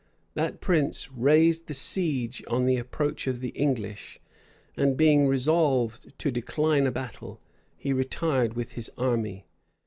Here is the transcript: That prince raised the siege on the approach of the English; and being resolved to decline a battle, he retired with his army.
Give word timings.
That 0.33 0.61
prince 0.61 1.11
raised 1.11 1.67
the 1.67 1.75
siege 1.75 2.43
on 2.47 2.65
the 2.65 2.77
approach 2.77 3.27
of 3.27 3.39
the 3.39 3.49
English; 3.49 4.19
and 4.75 4.97
being 4.97 5.27
resolved 5.27 6.17
to 6.17 6.31
decline 6.31 6.87
a 6.87 6.91
battle, 6.91 7.39
he 7.77 7.93
retired 7.93 8.55
with 8.55 8.71
his 8.71 8.89
army. 8.97 9.45